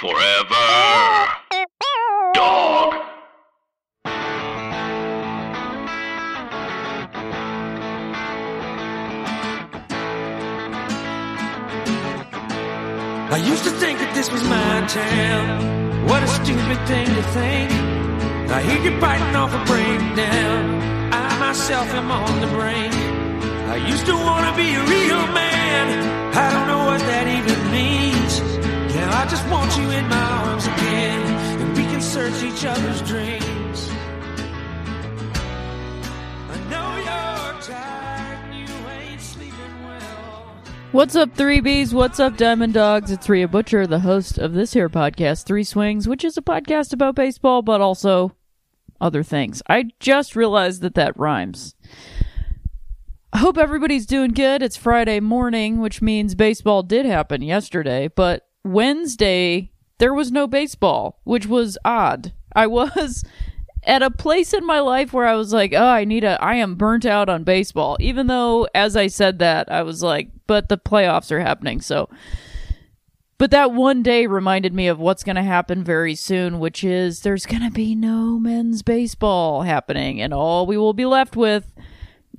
[0.00, 0.66] Forever.
[2.34, 2.94] Dog.
[13.30, 16.06] I used to think that this was my town.
[16.08, 17.70] What a stupid thing to think.
[18.50, 20.82] I hear you biting off a breakdown.
[21.12, 22.94] I myself am on the brink.
[23.70, 26.13] I used to want to be a real man.
[32.42, 33.90] Each other's dreams.
[36.50, 40.56] I know you're tired, you ain't sleeping well.
[40.92, 41.92] What's up, 3Bs?
[41.92, 43.10] What's up, Diamond Dogs?
[43.10, 46.92] It's Rhea Butcher, the host of this here podcast, Three Swings, which is a podcast
[46.92, 48.34] about baseball, but also
[49.00, 49.62] other things.
[49.68, 51.74] I just realized that that rhymes.
[53.32, 54.62] I hope everybody's doing good.
[54.62, 61.20] It's Friday morning, which means baseball did happen yesterday, but Wednesday there was no baseball,
[61.24, 62.32] which was odd.
[62.54, 63.24] I was
[63.84, 66.54] at a place in my life where I was like, "Oh, I need a I
[66.54, 70.68] am burnt out on baseball." Even though as I said that, I was like, "But
[70.68, 72.08] the playoffs are happening." So
[73.36, 77.20] but that one day reminded me of what's going to happen very soon, which is
[77.20, 81.72] there's going to be no men's baseball happening and all we will be left with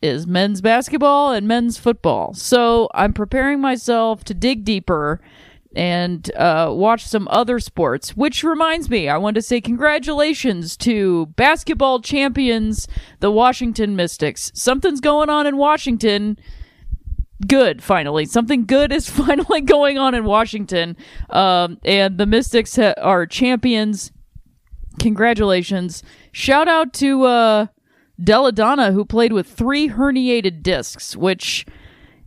[0.01, 2.33] is men's basketball and men's football.
[2.33, 5.21] So I'm preparing myself to dig deeper
[5.75, 8.16] and uh, watch some other sports.
[8.16, 12.88] Which reminds me, I want to say congratulations to basketball champions,
[13.19, 14.52] the Washington Mystics.
[14.56, 16.40] Something's going on in Washington.
[17.46, 18.25] Good, finally.
[18.25, 20.96] Something good is finally going on in Washington.
[21.30, 24.12] Um, and the Mystics ha- are champions.
[25.00, 26.03] Congratulations.
[26.31, 27.68] Shout out to uh,
[28.24, 31.66] Delle Donne, who played with three herniated discs, which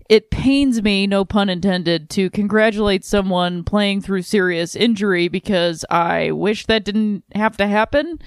[0.09, 6.31] it pains me, no pun intended, to congratulate someone playing through serious injury because I
[6.31, 8.19] wish that didn't have to happen.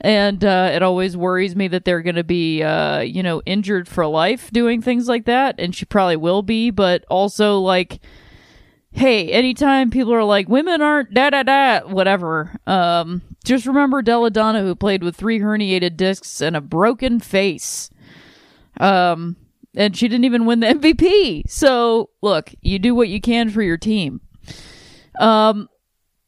[0.00, 3.88] And uh, it always worries me that they're going to be, uh, you know, injured
[3.88, 5.54] for life doing things like that.
[5.58, 8.00] And she probably will be, but also, like,
[8.90, 14.30] hey, anytime people are like, women aren't da da da, whatever, um, just remember Delle
[14.30, 17.90] Donne, who played with three herniated discs and a broken face.
[18.78, 19.36] Um,
[19.74, 21.48] and she didn't even win the MVP.
[21.48, 24.20] So, look, you do what you can for your team.
[25.18, 25.68] Um,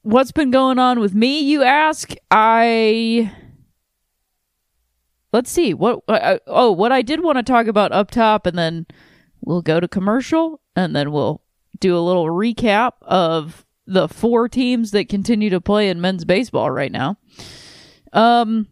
[0.02, 2.14] what's been going on with me, you ask?
[2.30, 3.32] I.
[5.32, 5.74] Let's see.
[5.74, 6.00] What.
[6.08, 8.86] Uh, oh, what I did want to talk about up top, and then
[9.40, 11.42] we'll go to commercial, and then we'll
[11.80, 16.70] do a little recap of the four teams that continue to play in men's baseball
[16.70, 17.18] right now.
[18.12, 18.68] Um,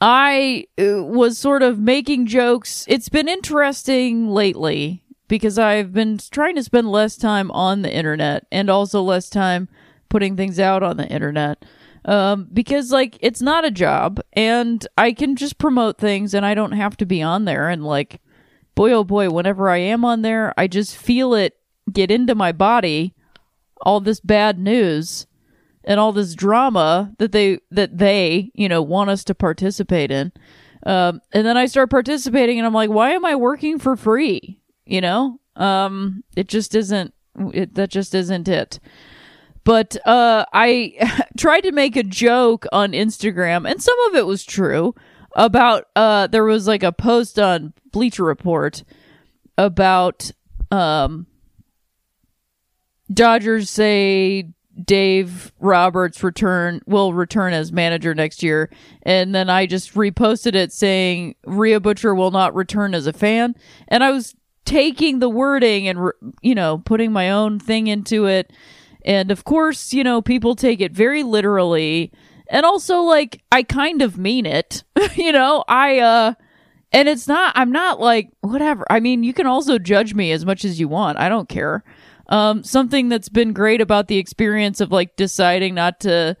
[0.00, 2.84] I uh, was sort of making jokes.
[2.88, 8.46] It's been interesting lately because I've been trying to spend less time on the internet
[8.50, 9.68] and also less time
[10.08, 11.64] putting things out on the internet.
[12.04, 16.54] Um, because like it's not a job and I can just promote things and I
[16.54, 18.20] don't have to be on there and like
[18.74, 21.58] boy oh boy whenever I am on there I just feel it
[21.92, 23.14] get into my body
[23.82, 25.26] all this bad news
[25.88, 30.30] and all this drama that they that they you know want us to participate in.
[30.86, 34.60] Um, and then i start participating and i'm like why am i working for free?
[34.86, 35.40] You know?
[35.56, 37.12] Um, it just isn't
[37.52, 38.78] it, that just isn't it.
[39.64, 44.44] But uh, i tried to make a joke on instagram and some of it was
[44.44, 44.94] true
[45.34, 48.84] about uh, there was like a post on bleacher report
[49.56, 50.30] about
[50.70, 51.26] um,
[53.12, 54.52] Dodgers say
[54.84, 58.70] Dave Roberts return will return as manager next year,
[59.02, 63.54] and then I just reposted it saying Rhea Butcher will not return as a fan,
[63.88, 64.34] and I was
[64.64, 66.10] taking the wording and
[66.42, 68.52] you know putting my own thing into it,
[69.04, 72.12] And of course, you know, people take it very literally.
[72.50, 74.84] And also, like, I kind of mean it.
[75.14, 76.34] you know, I, uh,
[76.92, 78.84] and it's not, I'm not like, whatever.
[78.90, 81.18] I mean, you can also judge me as much as you want.
[81.18, 81.84] I don't care.
[82.28, 86.36] Um, something that's been great about the experience of like deciding not to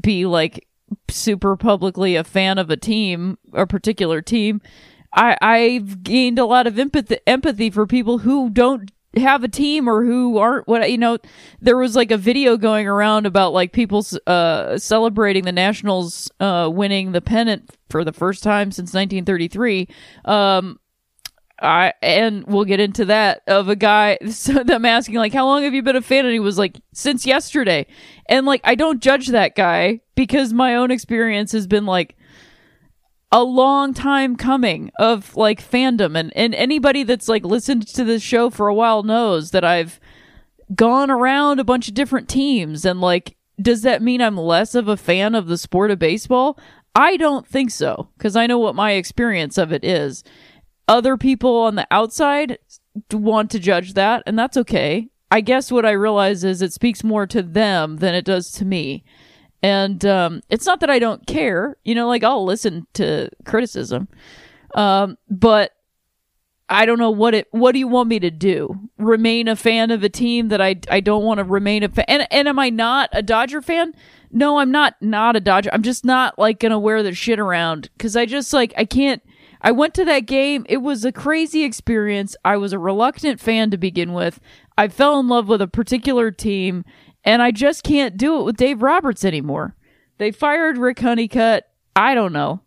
[0.00, 0.66] be like
[1.08, 4.60] super publicly a fan of a team, a particular team,
[5.12, 9.88] I, I've gained a lot of empathy, empathy for people who don't have a team
[9.88, 11.18] or who aren't what you know
[11.60, 16.66] there was like a video going around about like people uh celebrating the nationals uh
[16.72, 19.86] winning the pennant for the first time since 1933
[20.24, 20.80] um
[21.62, 25.62] I and we'll get into that of a guy so them asking like how long
[25.62, 27.86] have you been a fan and he was like since yesterday
[28.26, 32.16] and like I don't judge that guy because my own experience has been like
[33.30, 38.22] a long time coming of like fandom and, and anybody that's like listened to this
[38.22, 40.00] show for a while knows that I've
[40.74, 44.88] gone around a bunch of different teams and like does that mean I'm less of
[44.88, 46.58] a fan of the sport of baseball?
[46.94, 50.24] I don't think so because I know what my experience of it is.
[50.92, 52.58] Other people on the outside
[53.10, 55.08] want to judge that and that's okay.
[55.30, 58.66] I guess what I realize is it speaks more to them than it does to
[58.66, 59.02] me.
[59.62, 64.08] And um, it's not that I don't care, you know, like I'll listen to criticism,
[64.74, 65.70] um, but
[66.68, 67.48] I don't know what it.
[67.50, 68.90] What do you want me to do?
[68.98, 72.04] Remain a fan of a team that I I don't want to remain a fan.
[72.08, 73.94] And and am I not a Dodger fan?
[74.30, 74.96] No, I'm not.
[75.00, 75.70] Not a Dodger.
[75.72, 79.22] I'm just not like gonna wear the shit around because I just like I can't.
[79.62, 80.66] I went to that game.
[80.68, 82.36] It was a crazy experience.
[82.44, 84.40] I was a reluctant fan to begin with.
[84.76, 86.84] I fell in love with a particular team
[87.24, 89.76] and I just can't do it with Dave Roberts anymore.
[90.18, 91.68] They fired Rick Honeycutt.
[91.94, 92.62] I don't know.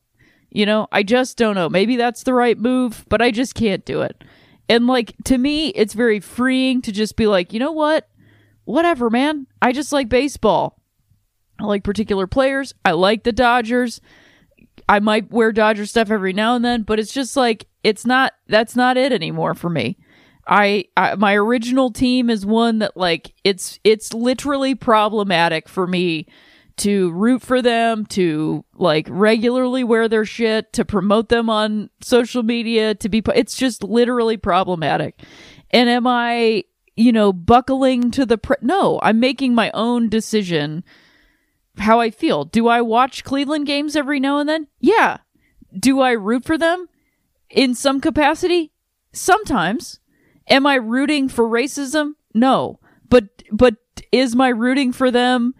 [0.49, 1.67] You know, I just don't know.
[1.67, 4.23] Maybe that's the right move, but I just can't do it.
[4.69, 8.07] And like to me, it's very freeing to just be like, you know what?
[8.63, 9.47] Whatever, man.
[9.61, 10.79] I just like baseball.
[11.59, 12.73] I like particular players.
[12.85, 13.99] I like the Dodgers.
[14.87, 18.33] I might wear Dodger stuff every now and then, but it's just like it's not
[18.47, 19.97] that's not it anymore for me.
[20.47, 26.27] I, I my original team is one that like it's it's literally problematic for me
[26.77, 32.43] to root for them, to like regularly wear their shit, to promote them on social
[32.43, 35.21] media, to be it's just literally problematic.
[35.71, 36.65] And am I,
[36.95, 40.83] you know, buckling to the pre- No, I'm making my own decision
[41.77, 42.45] how I feel.
[42.45, 44.67] Do I watch Cleveland games every now and then?
[44.79, 45.17] Yeah.
[45.77, 46.87] Do I root for them
[47.49, 48.71] in some capacity?
[49.11, 49.99] Sometimes.
[50.47, 52.13] Am I rooting for racism?
[52.33, 52.79] No.
[53.09, 53.75] But but
[54.11, 55.55] is my rooting for them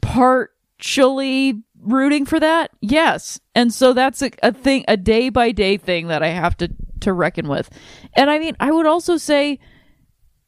[0.00, 2.70] partially rooting for that?
[2.80, 3.40] Yes.
[3.54, 6.70] And so that's a, a thing a day by day thing that I have to
[7.00, 7.70] to reckon with.
[8.14, 9.58] And I mean, I would also say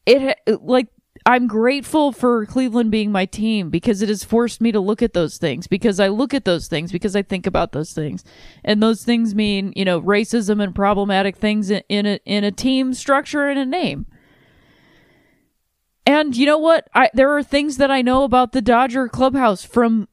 [0.05, 0.87] it like
[1.27, 5.11] I'm grateful for Cleveland being my team because it has forced me to look at
[5.11, 8.23] those things because I look at those things because I think about those things.
[8.63, 12.93] And those things mean, you know, racism and problematic things in, a in a team
[12.93, 14.05] structure and a name.
[16.05, 16.87] And you know what?
[16.95, 20.07] I there are things that I know about the Dodger clubhouse from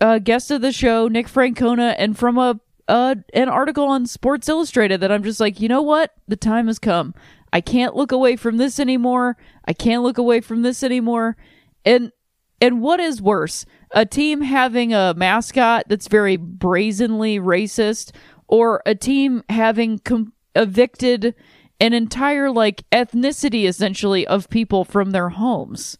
[0.00, 2.58] a guest of the show, Nick Francona, and from a
[2.88, 6.12] uh, an article on Sports Illustrated that I'm just like, you know what?
[6.26, 7.14] The time has come.
[7.52, 9.36] I can't look away from this anymore.
[9.64, 11.36] I can't look away from this anymore.
[11.84, 12.12] And
[12.60, 13.64] and what is worse?
[13.92, 18.12] A team having a mascot that's very brazenly racist
[18.48, 21.34] or a team having com- evicted
[21.80, 25.96] an entire like ethnicity essentially of people from their homes.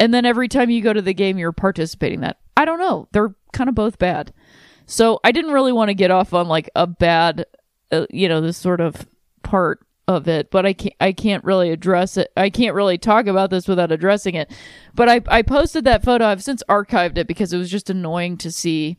[0.00, 2.38] And then every time you go to the game you're participating that.
[2.56, 3.08] I don't know.
[3.12, 4.32] They're kind of both bad.
[4.86, 7.46] So I didn't really want to get off on like a bad
[7.92, 9.06] uh, you know, this sort of
[9.42, 12.30] part of it, but I can't I can't really address it.
[12.36, 14.50] I can't really talk about this without addressing it.
[14.94, 16.26] But I I posted that photo.
[16.26, 18.98] I've since archived it because it was just annoying to see.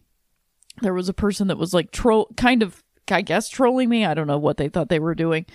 [0.82, 4.06] There was a person that was like troll, kind of I guess trolling me.
[4.06, 5.46] I don't know what they thought they were doing.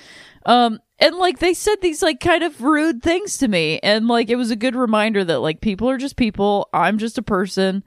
[0.46, 4.30] Um, and like they said these like kind of rude things to me, and like
[4.30, 6.68] it was a good reminder that like people are just people.
[6.72, 7.84] I'm just a person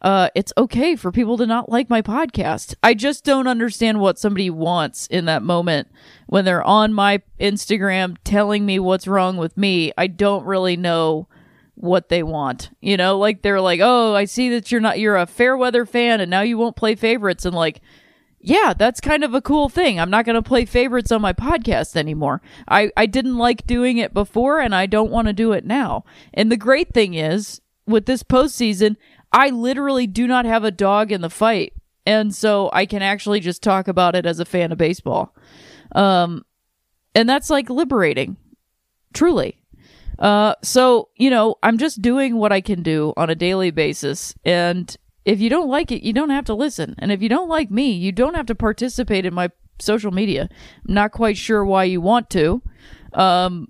[0.00, 2.74] uh, it's okay for people to not like my podcast.
[2.82, 5.88] I just don't understand what somebody wants in that moment
[6.26, 9.92] when they're on my Instagram telling me what's wrong with me.
[9.98, 11.26] I don't really know
[11.74, 12.70] what they want.
[12.80, 15.84] You know, like they're like, "Oh, I see that you're not you're a fair weather
[15.84, 17.80] fan and now you won't play favorites." And like,
[18.40, 19.98] yeah, that's kind of a cool thing.
[19.98, 22.40] I'm not going to play favorites on my podcast anymore.
[22.68, 26.04] I I didn't like doing it before and I don't want to do it now.
[26.32, 28.96] And the great thing is with this postseason,
[29.32, 31.72] I literally do not have a dog in the fight.
[32.06, 35.34] And so I can actually just talk about it as a fan of baseball.
[35.94, 36.44] Um,
[37.14, 38.36] and that's like liberating,
[39.12, 39.60] truly.
[40.18, 44.34] Uh, so, you know, I'm just doing what I can do on a daily basis.
[44.44, 46.94] And if you don't like it, you don't have to listen.
[46.98, 50.48] And if you don't like me, you don't have to participate in my social media.
[50.88, 52.62] I'm not quite sure why you want to.
[53.12, 53.68] Um,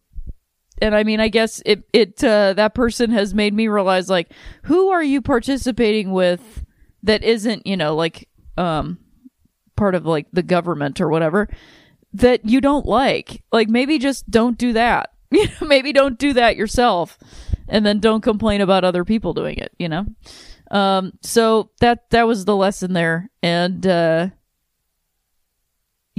[0.81, 4.31] and I mean, I guess it, it, uh, that person has made me realize, like,
[4.65, 6.65] who are you participating with
[7.03, 8.99] that isn't, you know, like, um,
[9.79, 11.49] part of like the government or whatever
[12.13, 13.43] that you don't like.
[13.53, 15.11] Like maybe just don't do that.
[15.31, 17.19] You know, maybe don't do that yourself
[17.69, 20.07] and then don't complain about other people doing it, you know?
[20.71, 24.29] Um so that that was the lesson there and uh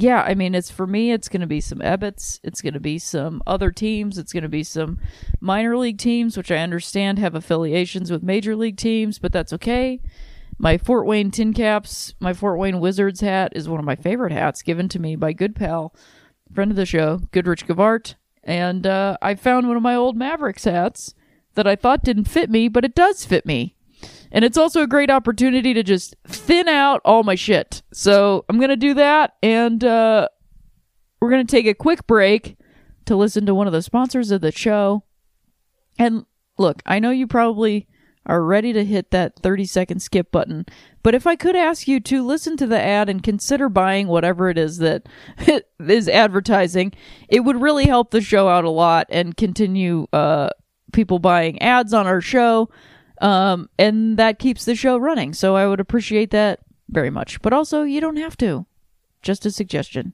[0.01, 2.39] yeah, I mean, it's for me, it's going to be some Ebbets.
[2.43, 4.17] It's going to be some other teams.
[4.17, 4.99] It's going to be some
[5.41, 9.99] minor league teams, which I understand have affiliations with major league teams, but that's okay.
[10.57, 14.31] My Fort Wayne Tin Caps, my Fort Wayne Wizards hat is one of my favorite
[14.31, 15.93] hats given to me by good pal,
[16.53, 18.15] friend of the show, Goodrich Gevaart.
[18.43, 21.13] And uh, I found one of my old Mavericks hats
[21.55, 23.75] that I thought didn't fit me, but it does fit me.
[24.31, 27.81] And it's also a great opportunity to just thin out all my shit.
[27.93, 29.33] So I'm going to do that.
[29.41, 30.27] And uh,
[31.19, 32.57] we're going to take a quick break
[33.05, 35.03] to listen to one of the sponsors of the show.
[35.97, 36.25] And
[36.57, 37.87] look, I know you probably
[38.25, 40.65] are ready to hit that 30 second skip button.
[41.01, 44.49] But if I could ask you to listen to the ad and consider buying whatever
[44.49, 45.07] it is that
[45.79, 46.93] is advertising,
[47.27, 50.49] it would really help the show out a lot and continue uh,
[50.93, 52.69] people buying ads on our show.
[53.19, 55.33] Um, and that keeps the show running.
[55.33, 56.59] So I would appreciate that
[56.89, 57.41] very much.
[57.41, 58.65] But also, you don't have to.
[59.21, 60.13] Just a suggestion.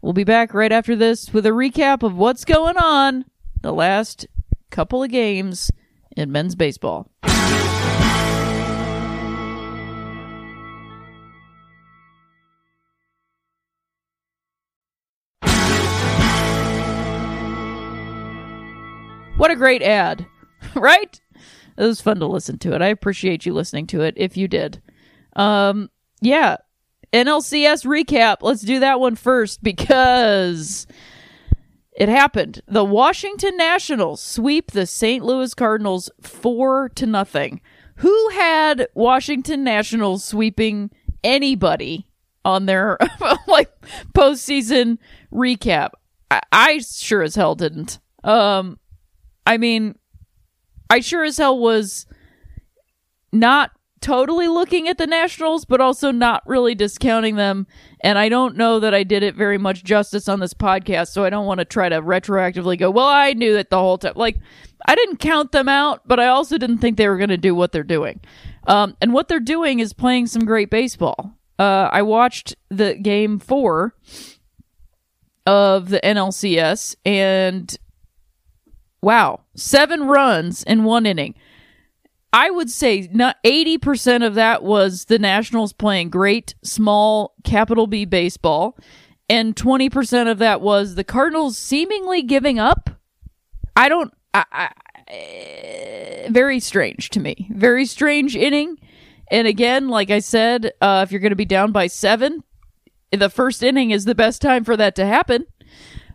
[0.00, 3.26] We'll be back right after this with a recap of what's going on
[3.60, 4.26] the last
[4.70, 5.70] couple of games
[6.16, 7.10] in men's baseball.
[19.36, 20.26] What a great ad,
[20.74, 21.20] right?
[21.78, 22.82] It was fun to listen to it.
[22.82, 24.82] I appreciate you listening to it if you did.
[25.36, 26.56] Um, yeah.
[27.12, 28.38] NLCS recap.
[28.42, 30.88] Let's do that one first because
[31.92, 32.62] it happened.
[32.66, 35.24] The Washington Nationals sweep the St.
[35.24, 37.60] Louis Cardinals 4 to nothing.
[37.96, 40.90] Who had Washington Nationals sweeping
[41.22, 42.06] anybody
[42.44, 42.98] on their
[43.46, 43.70] like
[44.14, 44.98] postseason
[45.32, 45.90] recap?
[46.28, 48.00] I, I sure as hell didn't.
[48.24, 48.80] Um
[49.46, 49.96] I mean,
[50.90, 52.06] I sure as hell was
[53.32, 57.66] not totally looking at the Nationals, but also not really discounting them.
[58.00, 61.24] And I don't know that I did it very much justice on this podcast, so
[61.24, 64.12] I don't want to try to retroactively go, well, I knew that the whole time.
[64.16, 64.38] Like,
[64.86, 67.54] I didn't count them out, but I also didn't think they were going to do
[67.54, 68.20] what they're doing.
[68.66, 71.34] Um, and what they're doing is playing some great baseball.
[71.58, 73.94] Uh, I watched the game four
[75.44, 77.76] of the NLCS, and
[79.00, 79.40] Wow.
[79.54, 81.34] Seven runs in one inning.
[82.32, 88.04] I would say not 80% of that was the Nationals playing great small capital B
[88.04, 88.76] baseball
[89.30, 92.90] and 20% of that was the Cardinals seemingly giving up.
[93.76, 94.70] I don't I, I,
[95.08, 97.48] eh, very strange to me.
[97.50, 98.76] Very strange inning.
[99.30, 102.42] And again, like I said, uh, if you're going to be down by 7,
[103.12, 105.46] the first inning is the best time for that to happen.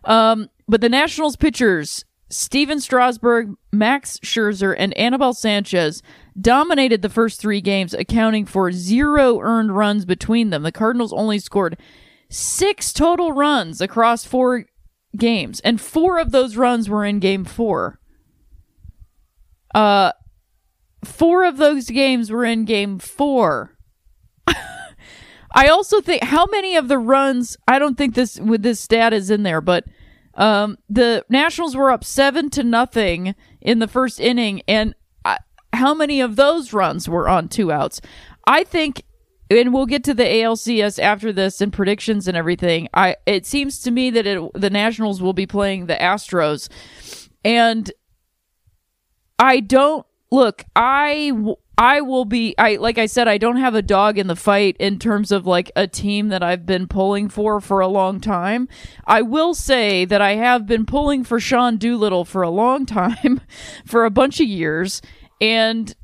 [0.04, 6.02] Um, but the Nationals pitchers Stephen Strasburg, Max Scherzer, and Anibal Sanchez
[6.38, 10.64] dominated the first three games, accounting for zero earned runs between them.
[10.64, 11.78] The Cardinals only scored
[12.28, 14.66] six total runs across four
[15.16, 18.00] games, and four of those runs were in game four.
[19.72, 20.10] Uh,
[21.04, 23.76] four of those games were in game four.
[24.46, 29.12] I also think how many of the runs, I don't think this with this stat
[29.12, 29.84] is in there, but
[30.36, 35.36] um, the Nationals were up seven to nothing in the first inning, and uh,
[35.72, 38.00] how many of those runs were on two outs?
[38.46, 39.04] I think,
[39.50, 42.88] and we'll get to the ALCS after this and predictions and everything.
[42.94, 46.68] I it seems to me that it, the Nationals will be playing the Astros,
[47.44, 47.90] and
[49.38, 50.64] I don't look.
[50.74, 51.32] I
[51.76, 54.76] I will be I like I said I don't have a dog in the fight
[54.78, 58.68] in terms of like a team that I've been pulling for for a long time.
[59.06, 63.40] I will say that I have been pulling for Sean Doolittle for a long time
[63.84, 65.02] for a bunch of years
[65.40, 65.94] and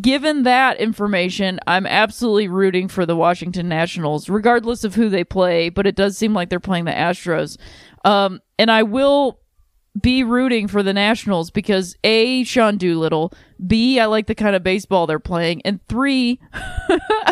[0.00, 5.70] given that information, I'm absolutely rooting for the Washington Nationals regardless of who they play,
[5.70, 7.56] but it does seem like they're playing the Astros.
[8.04, 9.41] Um and I will
[10.00, 13.32] be rooting for the Nationals because A, Sean Doolittle,
[13.66, 16.40] B, I like the kind of baseball they're playing, and three,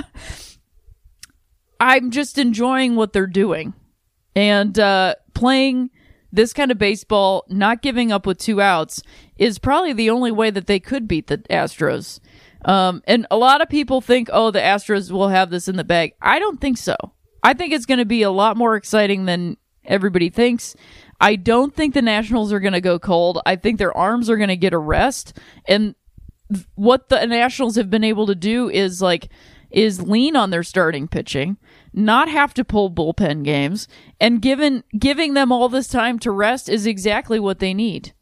[1.81, 3.75] I'm just enjoying what they're doing.
[4.37, 5.90] And uh, playing
[6.33, 9.02] this kind of baseball, not giving up with two outs,
[9.37, 12.21] is probably the only way that they could beat the Astros.
[12.64, 15.85] Um, and a lot of people think, oh, the Astros will have this in the
[15.85, 16.12] bag.
[16.21, 16.95] I don't think so.
[17.43, 20.76] I think it's going to be a lot more exciting than everybody thinks.
[21.21, 23.41] I don't think the Nationals are going to go cold.
[23.45, 25.37] I think their arms are going to get a rest.
[25.67, 25.95] And
[26.53, 29.29] th- what the Nationals have been able to do is like,
[29.71, 31.57] is lean on their starting pitching,
[31.93, 33.87] not have to pull bullpen games,
[34.21, 38.12] and given giving them all this time to rest is exactly what they need.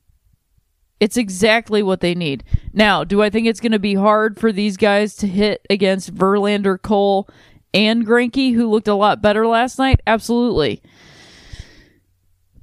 [1.01, 2.45] It's exactly what they need.
[2.73, 6.15] Now, do I think it's going to be hard for these guys to hit against
[6.15, 7.29] Verlander, Cole,
[7.73, 10.01] and Greinke, who looked a lot better last night?
[10.07, 10.83] Absolutely.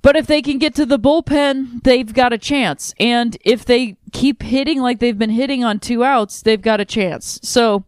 [0.06, 2.94] But if they can get to the bullpen, they've got a chance.
[3.00, 6.86] And if they keep hitting like they've been hitting on two outs, they've got a
[6.86, 7.40] chance.
[7.42, 7.86] So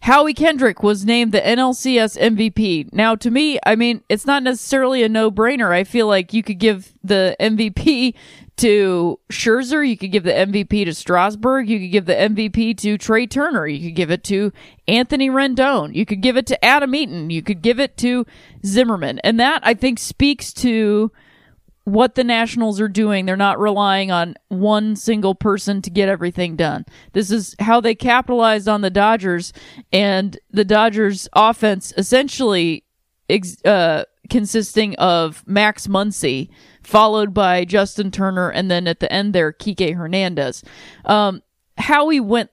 [0.00, 2.94] Howie Kendrick was named the NLCS MVP.
[2.94, 5.70] Now, to me, I mean, it's not necessarily a no brainer.
[5.70, 8.14] I feel like you could give the MVP
[8.60, 9.86] to Scherzer.
[9.86, 11.68] You could give the MVP to Strasburg.
[11.68, 13.66] You could give the MVP to Trea Turner.
[13.66, 14.52] You could give it to
[14.88, 15.94] Anthony Rendon.
[15.94, 17.30] You could give it to Adam Eaton.
[17.30, 18.26] You could give it to
[18.64, 19.18] Zimmerman.
[19.20, 21.10] And that, I think, speaks to
[21.84, 23.26] what the Nationals are doing.
[23.26, 26.86] They're not relying on one single person to get everything done.
[27.12, 29.52] This is how they capitalized on the Dodgers,
[29.92, 32.84] and the Dodgers offense essentially
[33.64, 36.48] uh, consisting of Max Muncy,
[36.90, 40.64] followed by Justin Turner, and then at the end there, Kike Hernandez.
[41.04, 41.40] Um,
[41.78, 42.50] Howie went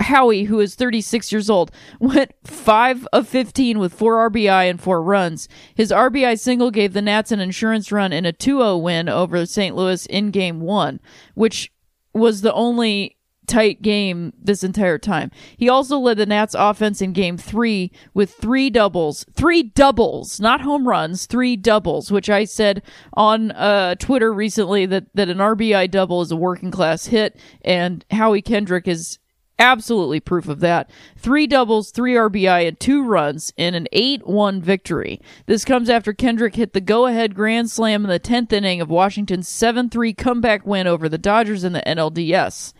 [0.00, 5.02] Howie, who is 36 years old, went 5 of 15 with 4 RBI and 4
[5.02, 5.48] runs.
[5.74, 9.74] His RBI single gave the Nats an insurance run in a 2-0 win over St.
[9.74, 11.00] Louis in game 1,
[11.34, 11.72] which
[12.12, 15.30] was the only tight game this entire time.
[15.56, 19.24] He also led the Nats offense in game 3 with 3 doubles.
[19.34, 22.82] 3 doubles, not home runs, 3 doubles, which I said
[23.14, 28.04] on uh, Twitter recently that that an RBI double is a working class hit and
[28.10, 29.18] Howie Kendrick is
[29.58, 30.90] absolutely proof of that.
[31.16, 35.20] Three doubles, three RBI, and two runs in an 8 1 victory.
[35.46, 38.90] This comes after Kendrick hit the go ahead grand slam in the 10th inning of
[38.90, 42.72] Washington's 7 3 comeback win over the Dodgers in the NLDS.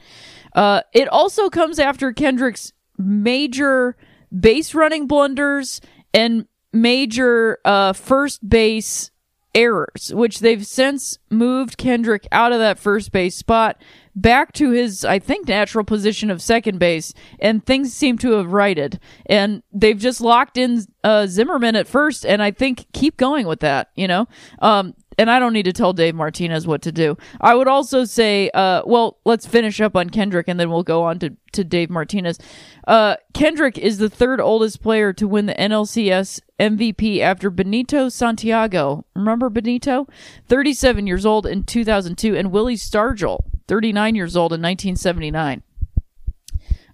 [0.54, 3.96] Uh, it also comes after Kendrick's major
[4.38, 5.80] base running blunders
[6.12, 9.10] and major uh, first base
[9.54, 13.80] errors, which they've since moved Kendrick out of that first base spot
[14.16, 18.52] back to his, I think, natural position of second base, and things seem to have
[18.52, 19.00] righted.
[19.26, 23.60] And they've just locked in uh, Zimmerman at first, and I think keep going with
[23.60, 24.26] that, you know?
[24.60, 27.16] Um, and I don't need to tell Dave Martinez what to do.
[27.40, 31.02] I would also say, uh, well, let's finish up on Kendrick and then we'll go
[31.02, 32.38] on to, to Dave Martinez.
[32.86, 39.04] Uh, Kendrick is the third oldest player to win the NLCS MVP after Benito Santiago.
[39.14, 40.06] Remember Benito?
[40.48, 45.62] 37 years old in 2002 and Willie Stargell, 39 years old in 1979.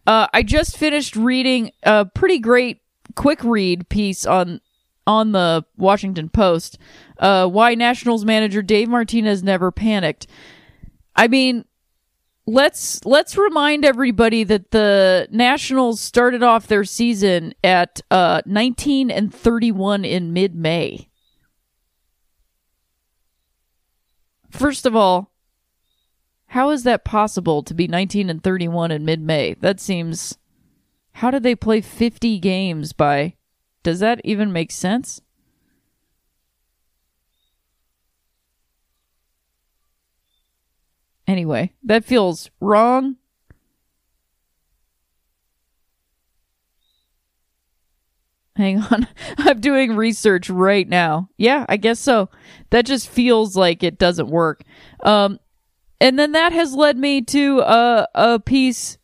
[0.07, 2.81] Uh, I just finished reading a pretty great
[3.15, 4.61] quick read piece on
[5.07, 6.79] on the Washington Post
[7.21, 10.27] uh, why Nationals manager Dave Martinez never panicked.
[11.15, 11.67] I mean,
[12.47, 19.33] let's let's remind everybody that the Nationals started off their season at uh, 19 and
[19.33, 21.09] 31 in mid-May.
[24.51, 25.31] First of all,
[26.47, 29.55] how is that possible to be 19 and 31 in mid-May?
[29.55, 30.39] That seems
[31.13, 33.35] How did they play 50 games by
[33.83, 35.21] does that even make sense?
[41.31, 43.15] Anyway, that feels wrong.
[48.57, 49.07] Hang on.
[49.39, 51.29] I'm doing research right now.
[51.37, 52.31] Yeah, I guess so.
[52.71, 54.65] That just feels like it doesn't work.
[55.05, 55.39] Um,
[56.01, 58.99] and then that has led me to a, a piece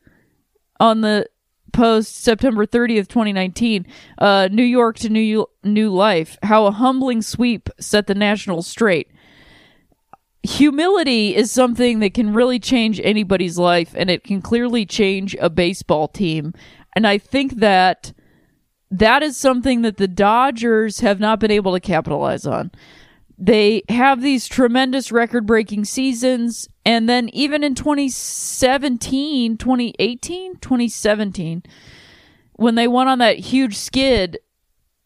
[0.80, 1.28] on the
[1.72, 3.86] Post, September 30th, 2019,
[4.18, 9.12] uh, New York to New New Life, how a humbling sweep set the Nationals straight.
[10.46, 15.50] Humility is something that can really change anybody's life, and it can clearly change a
[15.50, 16.54] baseball team.
[16.94, 18.12] And I think that
[18.90, 22.70] that is something that the Dodgers have not been able to capitalize on
[23.38, 26.68] they have these tremendous record breaking seasons.
[26.84, 31.62] And then even in 2017, 2018, 2017,
[32.54, 34.38] when they went on that huge skid,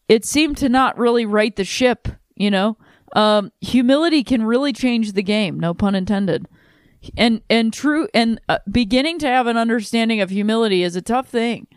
[0.07, 2.77] it seemed to not really right the ship, you know?
[3.13, 6.47] Um, humility can really change the game, no pun intended.
[7.17, 11.27] And, and true, and uh, beginning to have an understanding of humility is a tough
[11.27, 11.67] thing.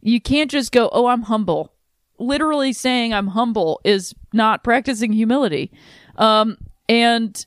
[0.00, 1.72] You can't just go, oh, I'm humble
[2.18, 5.70] literally saying I'm humble is not practicing humility.
[6.16, 7.44] Um, And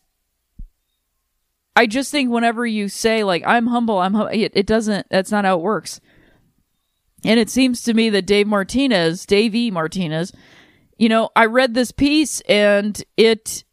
[1.75, 5.07] I just think whenever you say like I'm humble, I'm hum-, it, it doesn't.
[5.09, 5.99] That's not how it works.
[7.23, 9.71] And it seems to me that Dave Martinez, Dave.
[9.71, 10.31] Martinez,
[11.01, 13.63] you know, I read this piece and it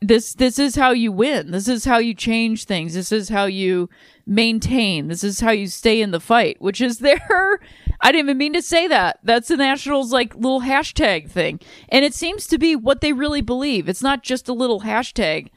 [0.00, 1.50] this this is how you win.
[1.50, 2.94] This is how you change things.
[2.94, 3.90] This is how you
[4.26, 5.08] maintain.
[5.08, 7.18] This is how you stay in the fight, which is their
[8.00, 9.18] I didn't even mean to say that.
[9.24, 11.58] That's the Nationals like little hashtag thing.
[11.88, 13.88] And it seems to be what they really believe.
[13.88, 15.48] It's not just a little hashtag.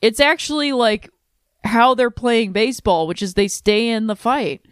[0.00, 1.10] It's actually like
[1.64, 4.62] how they're playing baseball, which is they stay in the fight.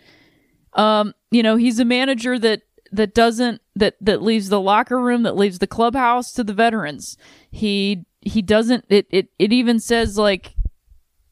[0.73, 5.23] Um, you know, he's a manager that that doesn't that that leaves the locker room,
[5.25, 7.17] that leaves the clubhouse to the veterans.
[7.51, 10.55] He he doesn't it it, it even says like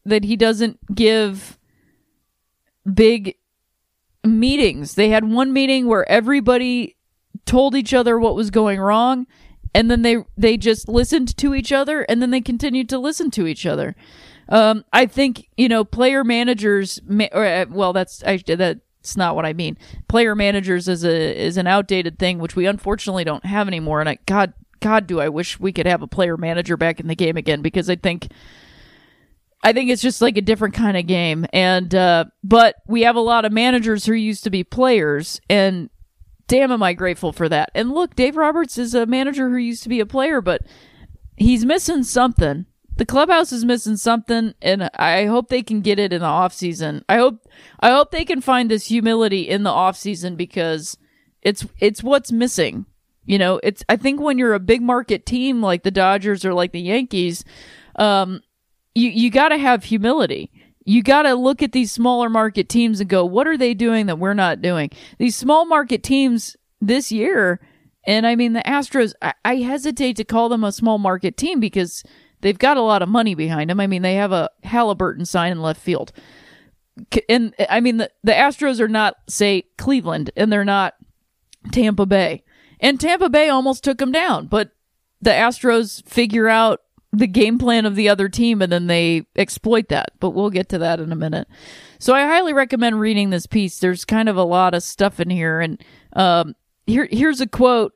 [0.05, 1.59] that he doesn't give
[2.93, 3.37] big
[4.25, 4.95] meetings.
[4.95, 6.97] They had one meeting where everybody
[7.47, 9.27] told each other what was going wrong
[9.75, 13.31] and then they they just listened to each other and then they continued to listen
[13.33, 13.95] to each other.
[14.49, 17.01] Um, I think you know player managers.
[17.33, 18.43] Or, uh, well, that's I,
[19.03, 19.77] that's not what I mean.
[20.07, 23.99] Player managers is a is an outdated thing, which we unfortunately don't have anymore.
[23.99, 27.09] And I God God, do I wish we could have a player manager back in
[27.09, 28.29] the game again because I think
[29.65, 31.47] I think it's just like a different kind of game.
[31.53, 35.91] And uh, but we have a lot of managers who used to be players, and
[36.47, 37.73] damn, am I grateful for that.
[37.75, 40.63] And look, Dave Roberts is a manager who used to be a player, but
[41.37, 42.67] he's missing something.
[42.97, 46.53] The clubhouse is missing something, and I hope they can get it in the off
[46.53, 47.05] season.
[47.09, 47.49] I hope
[47.81, 50.99] I hope they can find this humility in the off season because
[51.41, 52.87] it's it's what's missing.
[53.25, 56.53] You know, it's I think when you're a big market team like the Dodgers or
[56.53, 57.45] like the Yankees,
[57.97, 58.43] um,
[58.95, 60.51] you you got to have humility.
[60.85, 64.07] You got to look at these smaller market teams and go, what are they doing
[64.07, 64.91] that we're not doing?
[65.19, 67.61] These small market teams this year,
[68.05, 69.15] and I mean the Astros.
[69.23, 72.03] I, I hesitate to call them a small market team because
[72.43, 73.81] they've got a lot of money behind them.
[73.81, 76.13] I mean they have a Halliburton sign in left field,
[77.29, 80.95] and I mean the the Astros are not say Cleveland, and they're not
[81.73, 82.45] Tampa Bay,
[82.81, 84.73] and Tampa Bay almost took them down, but
[85.23, 86.81] the Astros figure out
[87.13, 90.13] the game plan of the other team and then they exploit that.
[90.19, 91.47] But we'll get to that in a minute.
[91.99, 93.79] So I highly recommend reading this piece.
[93.79, 95.61] There's kind of a lot of stuff in here.
[95.61, 95.83] And
[96.15, 96.55] um,
[96.87, 97.93] here here's a quote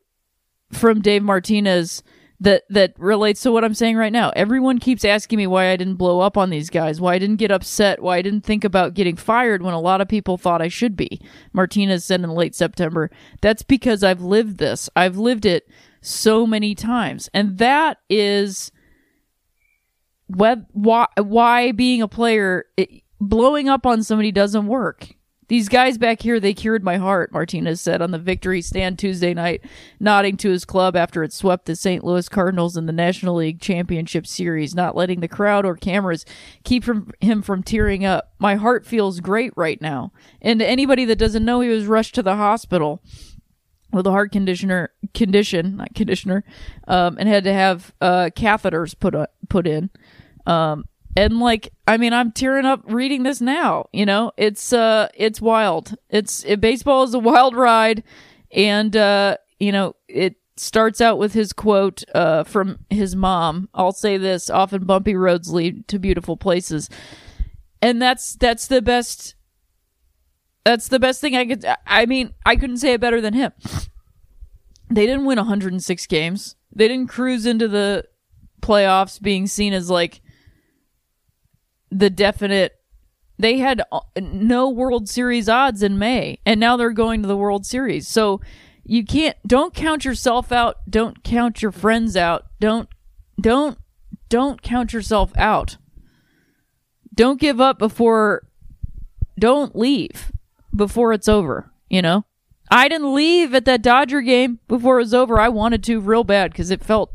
[0.70, 2.02] from Dave Martinez
[2.40, 4.30] that that relates to what I'm saying right now.
[4.36, 7.36] Everyone keeps asking me why I didn't blow up on these guys, why I didn't
[7.36, 10.62] get upset, why I didn't think about getting fired when a lot of people thought
[10.62, 11.20] I should be.
[11.52, 13.10] Martinez said in late September.
[13.40, 14.90] That's because I've lived this.
[14.94, 15.68] I've lived it
[16.02, 17.30] so many times.
[17.32, 18.70] And that is
[20.28, 25.15] web, why, why being a player, it, blowing up on somebody doesn't work.
[25.48, 29.32] These guys back here, they cured my heart, Martinez said on the victory stand Tuesday
[29.32, 29.62] night,
[30.00, 32.02] nodding to his club after it swept the St.
[32.02, 36.24] Louis Cardinals in the National League Championship Series, not letting the crowd or cameras
[36.64, 38.32] keep from him from tearing up.
[38.38, 40.12] My heart feels great right now.
[40.42, 43.02] And anybody that doesn't know, he was rushed to the hospital
[43.92, 46.44] with a heart conditioner condition, not conditioner,
[46.88, 49.90] um, and had to have uh, catheters put uh, put in.
[50.44, 53.88] Um, and like, I mean, I'm tearing up reading this now.
[53.92, 55.96] You know, it's uh, it's wild.
[56.10, 58.04] It's it, baseball is a wild ride,
[58.52, 63.70] and uh, you know, it starts out with his quote uh, from his mom.
[63.72, 66.90] I'll say this: "Often bumpy roads lead to beautiful places,"
[67.80, 69.34] and that's that's the best.
[70.64, 71.64] That's the best thing I could.
[71.86, 73.52] I mean, I couldn't say it better than him.
[74.90, 76.56] They didn't win 106 games.
[76.74, 78.04] They didn't cruise into the
[78.60, 80.20] playoffs being seen as like
[81.90, 82.76] the definite
[83.38, 87.36] they had uh, no World Series odds in May, and now they're going to the
[87.36, 88.08] World Series.
[88.08, 88.40] So
[88.84, 90.76] you can't don't count yourself out.
[90.88, 92.46] Don't count your friends out.
[92.60, 92.88] Don't
[93.40, 93.78] don't
[94.28, 95.76] don't count yourself out.
[97.14, 98.46] Don't give up before
[99.38, 100.32] don't leave
[100.74, 102.24] before it's over, you know?
[102.70, 105.38] I didn't leave at that Dodger game before it was over.
[105.38, 107.12] I wanted to real bad cuz it felt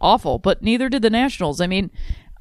[0.00, 1.60] awful, but neither did the Nationals.
[1.60, 1.90] I mean,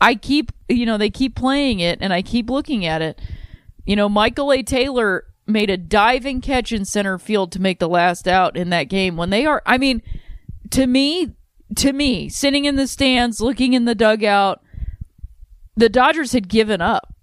[0.04, 3.22] I keep, you know, they keep playing it and I keep looking at it.
[3.86, 4.62] You know, Michael A.
[4.62, 8.90] Taylor made a diving catch in center field to make the last out in that
[8.90, 10.02] game when they are, I mean,
[10.72, 11.36] to me,
[11.78, 14.62] to me, sitting in the stands, looking in the dugout,
[15.78, 17.16] the Dodgers had given up.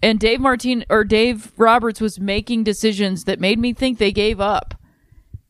[0.00, 4.40] And Dave Martin or Dave Roberts was making decisions that made me think they gave
[4.40, 4.74] up.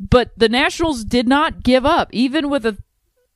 [0.00, 2.79] But the Nationals did not give up, even with a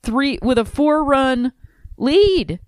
[0.03, 1.53] three with a four run
[1.99, 2.61] lead.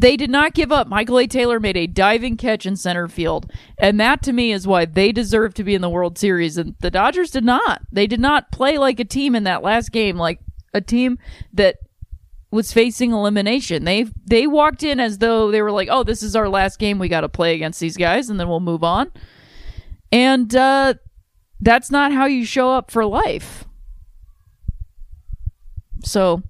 [0.00, 0.88] They did not give up.
[0.88, 1.26] Michael A.
[1.26, 3.52] Taylor made a diving catch in center field.
[3.78, 6.56] And that to me is why they deserve to be in the World Series.
[6.56, 7.82] And the Dodgers did not.
[7.92, 10.40] They did not play like a team in that last game, like
[10.72, 11.18] a team
[11.52, 11.76] that
[12.50, 13.84] was facing elimination.
[13.84, 16.98] They they walked in as though they were like, "Oh, this is our last game.
[16.98, 19.12] We got to play against these guys, and then we'll move on."
[20.10, 20.94] And uh,
[21.60, 23.66] that's not how you show up for life.
[26.04, 26.42] So,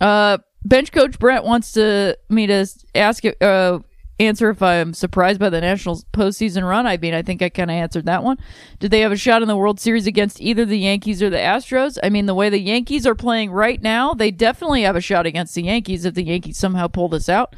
[0.00, 3.78] uh, bench coach Brent wants to me to ask uh,
[4.20, 6.86] answer if I'm surprised by the Nationals postseason run.
[6.86, 8.38] I mean, I think I kind of answered that one.
[8.78, 11.36] Did they have a shot in the World Series against either the Yankees or the
[11.36, 11.98] Astros?
[12.02, 15.26] I mean, the way the Yankees are playing right now, they definitely have a shot
[15.26, 17.54] against the Yankees if the Yankees somehow pull this out.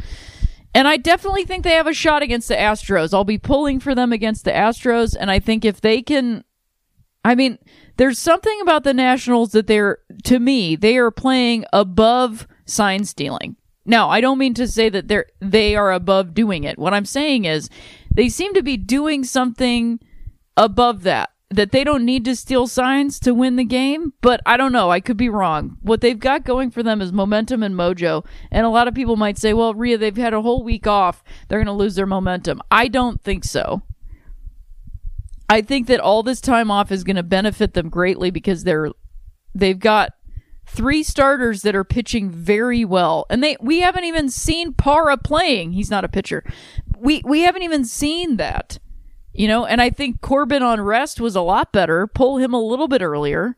[0.74, 3.12] And I definitely think they have a shot against the Astros.
[3.12, 6.44] I'll be pulling for them against the Astros, and I think if they can.
[7.22, 7.59] I mean,
[8.00, 13.56] there's something about the Nationals that they're, to me, they are playing above sign stealing.
[13.84, 16.78] Now, I don't mean to say that they're they are above doing it.
[16.78, 17.68] What I'm saying is
[18.10, 20.00] they seem to be doing something
[20.56, 21.28] above that.
[21.50, 24.90] That they don't need to steal signs to win the game, but I don't know.
[24.90, 25.76] I could be wrong.
[25.82, 28.24] What they've got going for them is momentum and mojo.
[28.50, 31.22] And a lot of people might say, well, Rhea, they've had a whole week off.
[31.48, 32.62] They're going to lose their momentum.
[32.70, 33.82] I don't think so.
[35.50, 38.90] I think that all this time off is going to benefit them greatly because they're
[39.52, 40.12] they've got
[40.64, 43.26] three starters that are pitching very well.
[43.28, 45.72] And they we haven't even seen Parra playing.
[45.72, 46.44] He's not a pitcher.
[46.96, 48.78] We we haven't even seen that.
[49.32, 52.06] You know, and I think Corbin on rest was a lot better.
[52.06, 53.56] Pull him a little bit earlier.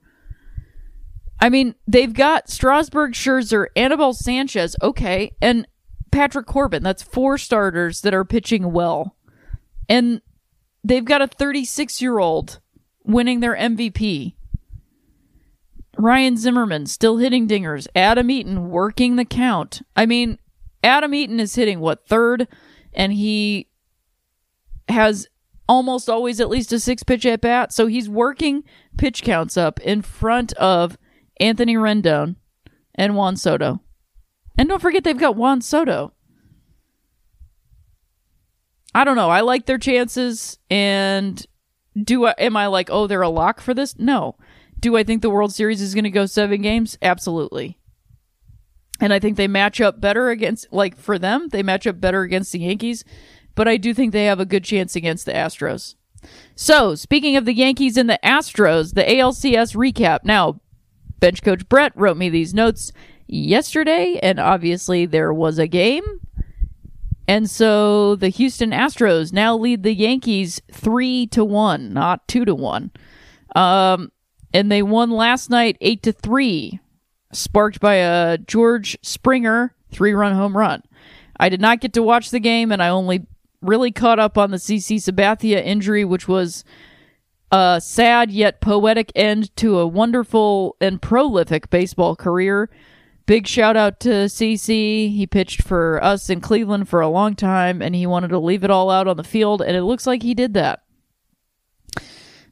[1.40, 5.66] I mean, they've got Strasburg, Scherzer, Anibal Sanchez, okay, and
[6.10, 6.82] Patrick Corbin.
[6.82, 9.16] That's four starters that are pitching well.
[9.90, 10.22] And
[10.84, 12.60] they've got a 36 year old
[13.04, 14.34] winning their MVP.
[15.98, 17.86] Ryan Zimmerman still hitting dingers.
[17.94, 19.82] Adam Eaton working the count.
[19.94, 20.38] I mean,
[20.82, 22.48] Adam Eaton is hitting what third,
[22.92, 23.68] and he
[24.88, 25.28] has
[25.68, 27.72] almost always at least a six pitch at bat.
[27.72, 28.64] So he's working
[28.96, 30.98] pitch counts up in front of
[31.40, 32.36] Anthony Rendon
[32.94, 33.80] and Juan Soto.
[34.58, 36.12] And don't forget they've got Juan Soto.
[38.94, 39.30] I don't know.
[39.30, 41.44] I like their chances and
[42.00, 44.36] do I am I like, "Oh, they're a lock for this?" No.
[44.80, 46.98] Do I think the World Series is going to go 7 games?
[47.00, 47.78] Absolutely.
[49.00, 52.22] And I think they match up better against like for them, they match up better
[52.22, 53.04] against the Yankees,
[53.54, 55.94] but I do think they have a good chance against the Astros.
[56.54, 60.20] So, speaking of the Yankees and the Astros, the ALCS recap.
[60.24, 60.60] Now,
[61.18, 62.92] bench coach Brett wrote me these notes
[63.26, 66.04] yesterday, and obviously there was a game.
[67.32, 72.54] And so the Houston Astros now lead the Yankees three to one, not two to
[72.54, 72.90] one.
[73.56, 74.12] Um,
[74.52, 76.78] and they won last night eight to three,
[77.32, 80.82] sparked by a George Springer three run home run.
[81.40, 83.26] I did not get to watch the game, and I only
[83.62, 86.66] really caught up on the CC Sabathia injury, which was
[87.50, 92.68] a sad yet poetic end to a wonderful and prolific baseball career.
[93.26, 95.14] Big shout out to CC.
[95.14, 98.64] He pitched for us in Cleveland for a long time, and he wanted to leave
[98.64, 100.82] it all out on the field, and it looks like he did that.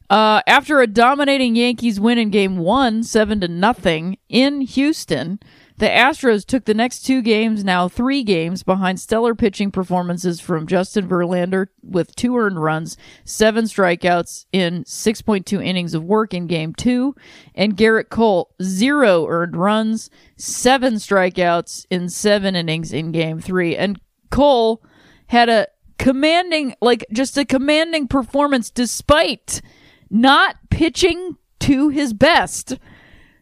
[0.09, 5.39] Uh, after a dominating Yankees win in Game One, seven to nothing in Houston,
[5.77, 10.67] the Astros took the next two games, now three games, behind stellar pitching performances from
[10.67, 16.73] Justin Verlander with two earned runs, seven strikeouts in 6.2 innings of work in Game
[16.73, 17.15] Two,
[17.55, 23.99] and Gerrit Cole zero earned runs, seven strikeouts in seven innings in Game Three, and
[24.29, 24.83] Cole
[25.27, 29.61] had a commanding, like just a commanding performance despite
[30.09, 32.77] not pitching to his best.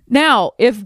[0.08, 0.84] Now, if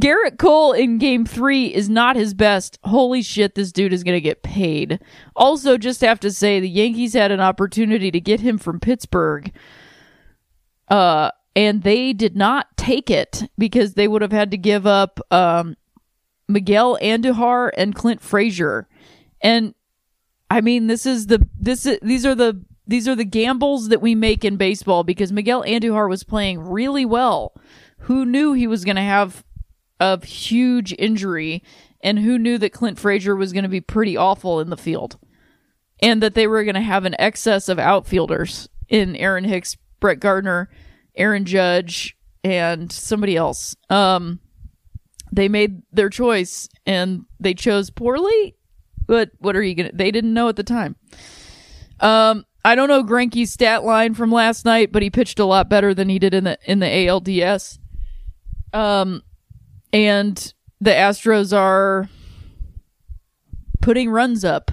[0.00, 4.16] Gerrit Cole in game three is not his best, holy shit, this dude is going
[4.16, 5.00] to get paid.
[5.36, 9.52] Also, just have to say, the Yankees had an opportunity to get him from Pittsburgh.
[10.88, 15.20] Uh, and they did not take it because they would have had to give up
[15.30, 15.76] um,
[16.48, 18.88] Miguel Andujar and Clint Frazier.
[19.40, 19.74] And
[20.50, 24.02] I mean, this is the this is, these are the these are the gambles that
[24.02, 27.54] we make in baseball because Miguel Andujar was playing really well.
[28.00, 29.44] Who knew he was going to have
[30.02, 31.62] a huge injury
[32.00, 35.16] and who knew that Clint Frazier was going to be pretty awful in the field
[36.00, 40.18] and that they were going to have an excess of outfielders in Aaron Hicks, Brett
[40.18, 40.68] Gardner,
[41.14, 43.76] Aaron Judge, and somebody else.
[43.88, 44.40] Um,
[45.30, 48.56] they made their choice and they chose poorly,
[49.06, 50.96] but what are you going to, they didn't know at the time.
[52.00, 55.68] Um, I don't know Greinke's stat line from last night, but he pitched a lot
[55.68, 57.78] better than he did in the in the ALDS.
[58.72, 59.22] Um,
[59.92, 62.08] and the Astros are
[63.80, 64.70] putting runs up,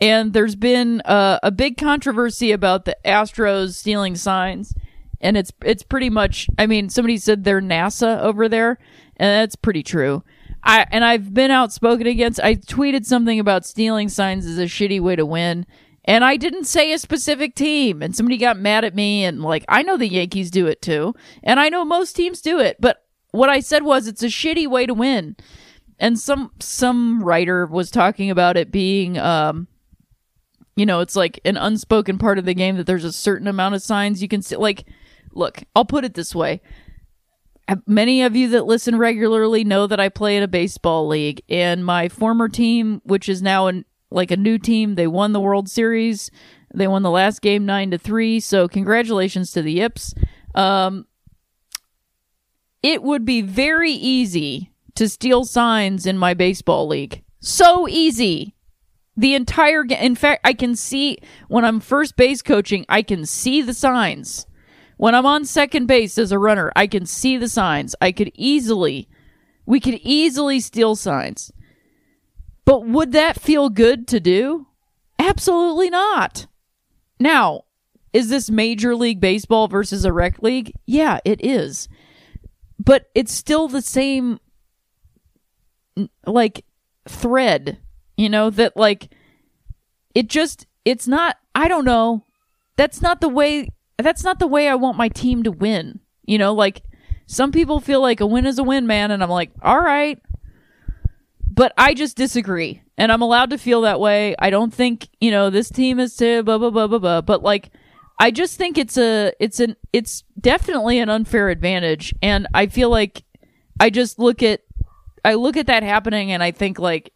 [0.00, 4.74] and there's been a big controversy about the Astros stealing signs,
[5.20, 6.48] and it's it's pretty much.
[6.58, 8.78] I mean, somebody said they're NASA over there,
[9.16, 10.22] and that's pretty true.
[10.62, 12.40] I and I've been outspoken against.
[12.40, 15.66] I tweeted something about stealing signs is a shitty way to win.
[16.04, 19.24] And I didn't say a specific team, and somebody got mad at me.
[19.24, 22.58] And like, I know the Yankees do it too, and I know most teams do
[22.58, 22.78] it.
[22.80, 25.36] But what I said was, it's a shitty way to win.
[25.98, 29.66] And some some writer was talking about it being, um,
[30.76, 33.74] you know, it's like an unspoken part of the game that there's a certain amount
[33.74, 34.54] of signs you can see.
[34.54, 34.84] Like,
[35.32, 36.60] look, I'll put it this way:
[37.86, 41.84] many of you that listen regularly know that I play in a baseball league, and
[41.84, 44.94] my former team, which is now an like a new team.
[44.94, 46.30] They won the World Series.
[46.74, 48.40] They won the last game nine to three.
[48.40, 50.14] So congratulations to the Yips.
[50.54, 51.06] Um,
[52.82, 57.22] it would be very easy to steal signs in my baseball league.
[57.40, 58.54] So easy.
[59.16, 60.02] The entire game.
[60.02, 64.46] In fact, I can see when I'm first base coaching, I can see the signs.
[64.96, 67.94] When I'm on second base as a runner, I can see the signs.
[68.00, 69.08] I could easily,
[69.66, 71.52] we could easily steal signs.
[72.64, 74.66] But would that feel good to do?
[75.18, 76.46] Absolutely not.
[77.20, 77.62] Now,
[78.12, 80.72] is this Major League Baseball versus a rec league?
[80.86, 81.88] Yeah, it is.
[82.78, 84.40] But it's still the same,
[86.26, 86.64] like,
[87.08, 87.78] thread,
[88.16, 89.08] you know, that, like,
[90.14, 92.24] it just, it's not, I don't know.
[92.76, 96.00] That's not the way, that's not the way I want my team to win.
[96.24, 96.82] You know, like,
[97.26, 99.10] some people feel like a win is a win, man.
[99.10, 100.20] And I'm like, all right,
[101.50, 102.82] but I just disagree.
[102.96, 104.34] And I'm allowed to feel that way.
[104.38, 107.20] I don't think, you know, this team is to blah blah blah blah blah.
[107.20, 107.70] But like
[108.18, 112.14] I just think it's a it's an it's definitely an unfair advantage.
[112.20, 113.22] And I feel like
[113.78, 114.62] I just look at
[115.24, 117.12] I look at that happening and I think like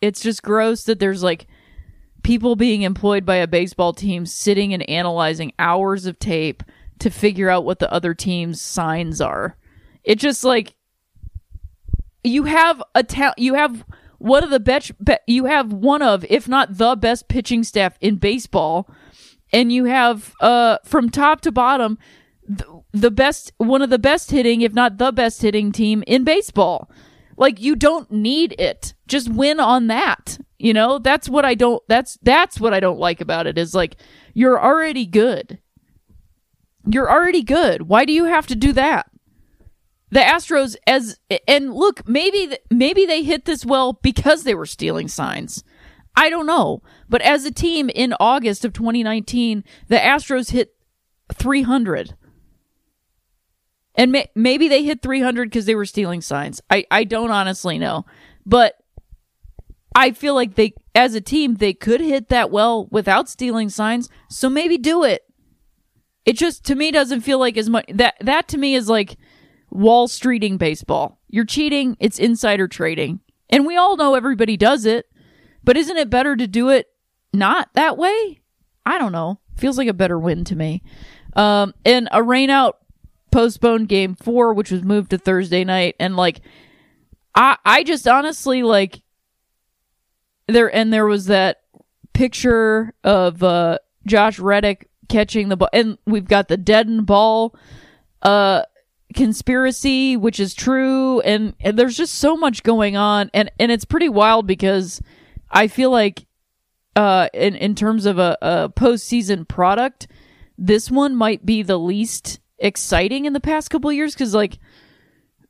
[0.00, 1.46] it's just gross that there's like
[2.22, 6.62] people being employed by a baseball team sitting and analyzing hours of tape
[6.98, 9.56] to figure out what the other team's signs are.
[10.04, 10.74] It just like
[12.22, 13.84] you have a ta- you have
[14.18, 17.96] one of the best be- you have one of if not the best pitching staff
[18.02, 18.86] in baseball
[19.52, 21.98] and you have uh from top to bottom
[22.46, 26.24] th- the best one of the best hitting if not the best hitting team in
[26.24, 26.90] baseball.
[27.36, 28.94] Like you don't need it.
[29.06, 30.98] Just win on that you know?
[30.98, 33.96] That's what i don't that's that's what i don't like about it is like
[34.34, 35.58] you're already good.
[36.86, 37.82] You're already good.
[37.88, 39.10] Why do you have to do that?
[40.10, 45.08] The Astros as and look, maybe maybe they hit this well because they were stealing
[45.08, 45.62] signs.
[46.16, 50.74] I don't know, but as a team in August of 2019, the Astros hit
[51.32, 52.14] 300.
[53.94, 56.60] And may, maybe they hit 300 because they were stealing signs.
[56.70, 58.06] I, I don't honestly know.
[58.44, 58.74] But
[59.94, 64.08] I feel like they, as a team, they could hit that well without stealing signs.
[64.28, 65.22] So maybe do it.
[66.24, 67.86] It just, to me, doesn't feel like as much.
[67.88, 69.16] That, that to me is like,
[69.70, 71.18] Wall Streeting baseball.
[71.28, 73.20] You're cheating, it's insider trading.
[73.48, 75.06] And we all know everybody does it,
[75.64, 76.88] but isn't it better to do it
[77.32, 78.40] not that way?
[78.84, 79.38] I don't know.
[79.56, 80.82] Feels like a better win to me.
[81.36, 82.74] Um, and a rainout
[83.30, 85.94] postponed game four, which was moved to Thursday night.
[86.00, 86.40] And like,
[87.34, 89.02] I, I just honestly like
[90.48, 91.60] there, and there was that
[92.12, 97.54] picture of, uh, Josh Reddick catching the ball, and we've got the deadened ball,
[98.22, 98.62] uh,
[99.14, 103.84] conspiracy, which is true, and, and there's just so much going on, and and it's
[103.84, 105.02] pretty wild because
[105.50, 106.26] I feel like,
[106.96, 110.08] uh, in in terms of a, a postseason product,
[110.56, 114.58] this one might be the least exciting in the past couple years because like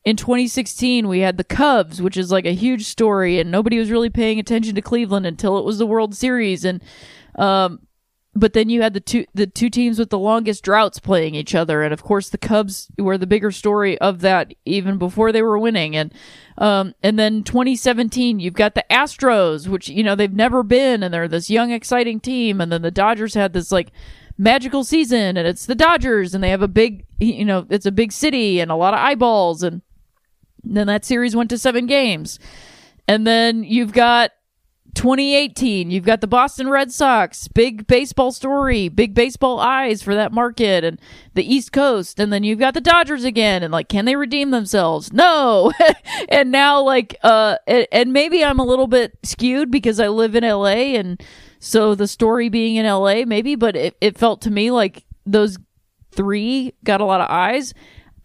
[0.05, 3.91] in 2016 we had the Cubs, which is like a huge story, and nobody was
[3.91, 6.83] really paying attention to Cleveland until it was the World Series, and
[7.37, 7.81] um,
[8.35, 11.55] but then you had the two the two teams with the longest droughts playing each
[11.55, 15.43] other, and of course the Cubs were the bigger story of that even before they
[15.43, 15.97] were winning.
[15.97, 16.15] And
[16.57, 21.13] um, and then 2017, you've got the Astros, which you know they've never been, and
[21.13, 22.61] they're this young, exciting team.
[22.61, 23.91] And then the Dodgers had this like
[24.39, 27.93] magical season, and it's the Dodgers, and they have a big you know it's a
[27.93, 29.83] big city and a lot of eyeballs, and
[30.63, 32.39] then that series went to seven games.
[33.09, 34.31] And then you've got
[34.95, 40.33] 2018, you've got the Boston Red Sox, big baseball story, big baseball eyes for that
[40.33, 41.01] market and
[41.35, 42.19] the East Coast.
[42.19, 45.13] And then you've got the Dodgers again and like, can they redeem themselves?
[45.13, 45.73] No.
[46.29, 50.35] and now like, uh, and, and maybe I'm a little bit skewed because I live
[50.35, 51.23] in LA and
[51.59, 55.59] so the story being in LA maybe, but it, it felt to me like those
[56.13, 57.75] three got a lot of eyes.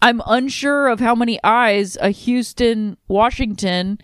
[0.02, 4.00] I'm unsure of how many eyes a Houston, Washington,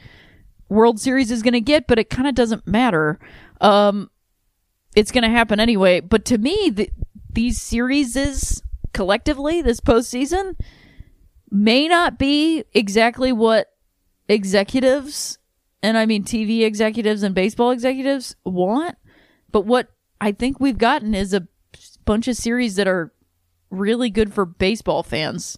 [0.72, 3.20] World Series is going to get, but it kind of doesn't matter.
[3.60, 4.10] Um,
[4.96, 6.00] it's going to happen anyway.
[6.00, 6.90] But to me, the,
[7.30, 8.64] these series is
[8.94, 10.56] collectively this postseason
[11.50, 13.68] may not be exactly what
[14.30, 15.40] executives,
[15.84, 18.96] and I mean TV executives and baseball executives want,
[19.52, 19.90] but what
[20.22, 21.50] I think we've gotten is a
[22.06, 23.12] bunch of series that are
[23.70, 25.58] really good for baseball fans.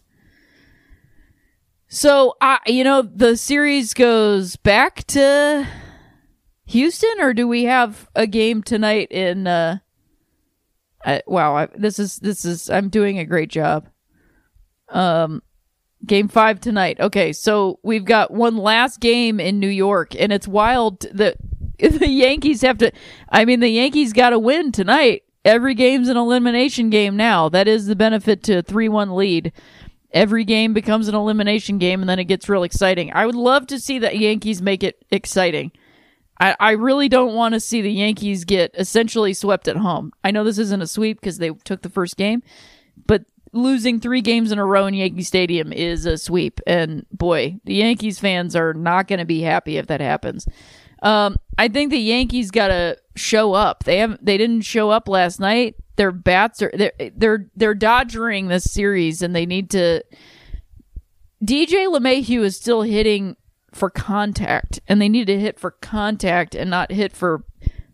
[1.94, 5.68] So, I, you know, the series goes back to
[6.66, 9.46] Houston, or do we have a game tonight in?
[9.46, 9.78] Uh,
[11.28, 13.89] wow, I, this is this is I'm doing a great job.
[14.89, 15.44] Um,
[16.04, 17.00] game five tonight.
[17.00, 21.38] Okay, so we've got one last game in New York, and it's wild that
[21.78, 22.91] the Yankees have to.
[23.30, 25.26] I mean, the Yankees got to win tonight.
[25.46, 27.50] Every game's an elimination game now.
[27.50, 29.52] That is the benefit to a three-one lead
[30.14, 33.11] every game becomes an elimination game and then it gets real exciting.
[33.14, 35.72] I would love to see the Yankees make it exciting.
[36.39, 40.11] I, I really don't want to see the Yankees get essentially swept at home.
[40.24, 42.43] I know this isn't a sweep because they took the first game,
[43.07, 46.59] but losing three games in a row in Yankee Stadium is a sweep.
[46.66, 50.47] And boy, the Yankees fans are not going to be happy if that happens.
[51.01, 53.84] Um, I think the Yankees got to show up.
[53.84, 58.48] They have they didn't show up last night their bats are they're they're they're dodgering
[58.48, 60.04] this series and they need to
[61.44, 63.36] DJ LeMahieu is still hitting
[63.72, 67.44] for contact and they need to hit for contact and not hit for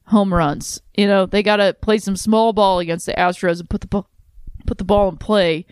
[0.06, 0.82] home runs.
[0.96, 3.88] You know, they got to play some small ball against the Astros and put the
[3.88, 4.10] ball
[4.66, 5.66] put the ball in play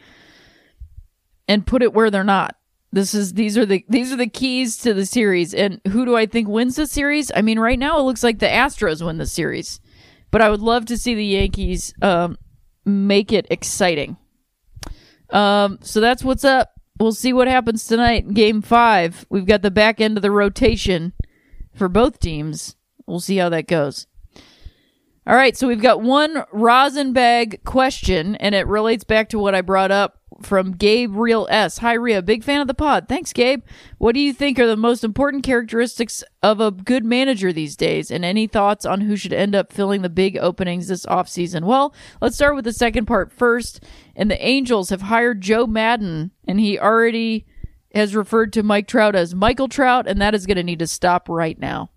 [1.48, 2.56] and put it where they're not.
[2.92, 5.54] This is these are the these are the keys to the series.
[5.54, 7.32] And who do I think wins the series?
[7.36, 9.80] I mean, right now it looks like the Astros win the series.
[10.32, 12.38] But I would love to see the Yankees um,
[12.86, 14.18] make it exciting.
[15.30, 16.72] Um, so that's what's up.
[17.00, 19.26] We'll see what happens tonight game five.
[19.30, 21.14] We've got the back end of the rotation
[21.74, 22.76] for both teams.
[23.06, 24.08] We'll see how that goes.
[25.28, 29.56] All right, so we've got one Rosin bag question, and it relates back to what
[29.56, 31.80] I brought up from Gabe Real S.
[31.80, 32.22] Hi, Ria.
[32.22, 33.08] Big fan of the pod.
[33.08, 33.64] Thanks, Gabe.
[33.98, 38.12] What do you think are the most important characteristics of a good manager these days?
[38.12, 41.64] And any thoughts on who should end up filling the big openings this offseason?
[41.64, 43.84] Well, let's start with the second part first.
[44.16, 47.46] And the Angels have hired Joe Maddon, and he already
[47.94, 50.88] has referred to Mike Trout as Michael Trout, and that is going to need to
[50.88, 51.90] stop right now.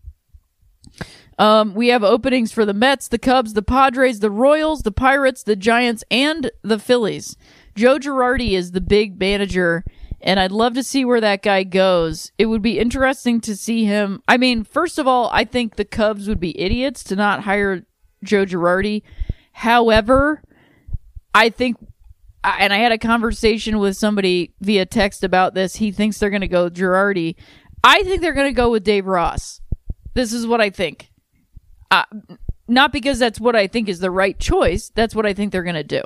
[1.38, 5.43] Um, we have openings for the Mets, the Cubs, the Padres, the Royals, the Pirates,
[5.43, 7.34] the Giants, and the Phillies.
[7.75, 9.85] Joe Girardi is the big manager,
[10.21, 12.33] and I'd love to see where that guy goes.
[12.39, 14.23] It would be interesting to see him.
[14.29, 17.85] I mean, first of all, I think the Cubs would be idiots to not hire
[18.23, 19.03] Joe Girardi.
[19.53, 20.43] However,
[21.35, 21.77] I think,
[22.45, 25.77] and I had a conversation with somebody via text about this.
[25.77, 27.37] He thinks they're going to go Girardi.
[27.83, 29.61] I think they're going to go with Dave Ross.
[30.14, 31.11] This is what I think.
[31.91, 32.05] Uh,
[32.68, 34.91] not because that's what I think is the right choice.
[34.95, 36.03] That's what I think they're going to do.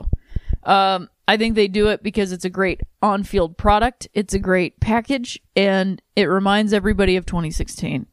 [0.63, 4.39] Um, I think they do it because it's a great on field product, it's a
[4.39, 8.07] great package, and it reminds everybody of 2016.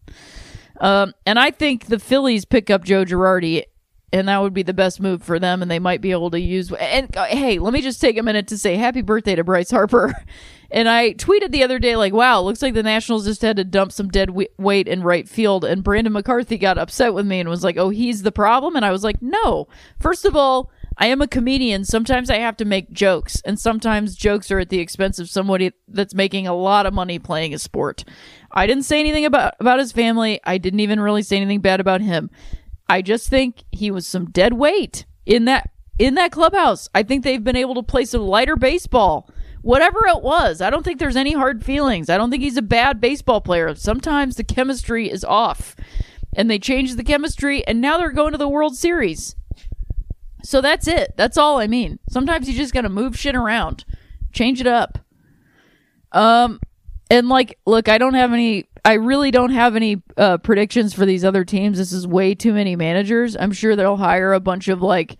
[0.79, 3.65] Um, and I think the Phillies pick up Joe Girardi,
[4.13, 6.39] and that would be the best move for them, and they might be able to
[6.39, 6.71] use.
[6.71, 9.71] And uh, hey, let me just take a minute to say happy birthday to Bryce
[9.71, 10.13] Harper.
[10.71, 13.63] and I tweeted the other day, like, wow, looks like the Nationals just had to
[13.63, 15.63] dump some dead weight in right field.
[15.63, 18.75] And Brandon McCarthy got upset with me and was like, oh, he's the problem.
[18.75, 19.67] And I was like, no.
[19.99, 20.71] First of all,
[21.01, 21.83] I am a comedian.
[21.83, 25.71] Sometimes I have to make jokes, and sometimes jokes are at the expense of somebody
[25.87, 28.03] that's making a lot of money playing a sport.
[28.51, 30.39] I didn't say anything about about his family.
[30.43, 32.29] I didn't even really say anything bad about him.
[32.87, 36.87] I just think he was some dead weight in that in that clubhouse.
[36.93, 39.27] I think they've been able to play some lighter baseball.
[39.63, 42.11] Whatever it was, I don't think there's any hard feelings.
[42.11, 43.73] I don't think he's a bad baseball player.
[43.73, 45.75] Sometimes the chemistry is off.
[46.35, 49.35] And they changed the chemistry and now they're going to the World Series.
[50.43, 51.13] So that's it.
[51.17, 51.99] That's all I mean.
[52.09, 53.85] Sometimes you just got to move shit around,
[54.31, 54.97] change it up.
[56.11, 56.59] Um,
[57.09, 58.67] and like, look, I don't have any.
[58.83, 61.77] I really don't have any uh, predictions for these other teams.
[61.77, 63.37] This is way too many managers.
[63.37, 65.17] I'm sure they'll hire a bunch of like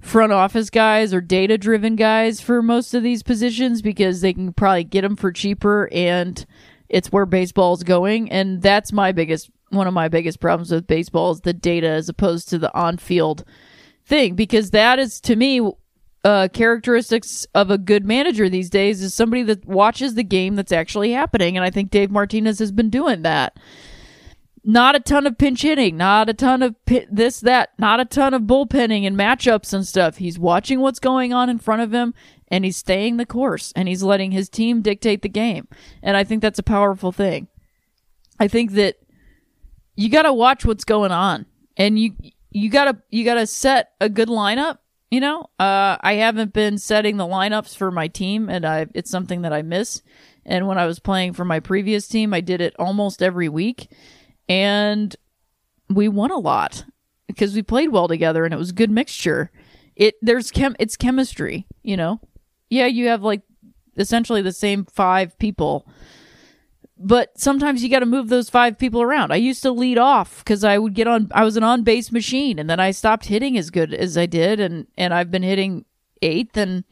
[0.00, 4.52] front office guys or data driven guys for most of these positions because they can
[4.52, 6.46] probably get them for cheaper and
[6.88, 8.30] it's where baseball's going.
[8.30, 12.08] And that's my biggest, one of my biggest problems with baseball is the data as
[12.08, 13.44] opposed to the on field
[14.08, 15.60] thing because that is to me
[16.24, 20.72] uh, characteristics of a good manager these days is somebody that watches the game that's
[20.72, 23.58] actually happening, and I think Dave Martinez has been doing that.
[24.64, 28.04] Not a ton of pinch hitting, not a ton of pi- this, that, not a
[28.04, 30.16] ton of bullpenning and matchups and stuff.
[30.16, 32.12] He's watching what's going on in front of him
[32.48, 35.68] and he's staying the course and he's letting his team dictate the game.
[36.02, 37.46] And I think that's a powerful thing.
[38.40, 38.96] I think that
[39.96, 41.46] you got to watch what's going on
[41.76, 42.12] and you
[42.50, 44.78] you gotta you gotta set a good lineup
[45.10, 49.10] You know, uh, I haven't been setting the lineups for my team, and I it's
[49.10, 50.02] something that I miss.
[50.44, 53.90] And when I was playing for my previous team, I did it almost every week,
[54.48, 55.14] and
[55.88, 56.84] we won a lot
[57.26, 59.50] because we played well together, and it was good mixture.
[59.96, 62.20] It there's chem it's chemistry, you know.
[62.68, 63.42] Yeah, you have like
[63.96, 65.88] essentially the same five people
[66.98, 69.32] but sometimes you got to move those five people around.
[69.32, 71.28] I used to lead off because I would get on.
[71.32, 74.26] I was an on base machine, and then I stopped hitting as good as I
[74.26, 75.84] did, and and I've been hitting
[76.22, 76.84] eighth and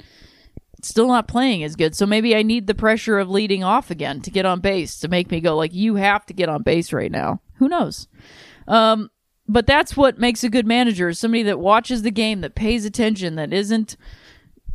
[0.83, 1.97] still not playing as good.
[1.97, 5.09] So maybe I need the pressure of leading off again to get on base to
[5.09, 7.41] make me go like you have to get on base right now.
[7.55, 8.07] Who knows?
[8.69, 9.11] Um,
[9.49, 13.35] but that's what makes a good manager: somebody that watches the game, that pays attention,
[13.37, 13.97] that isn't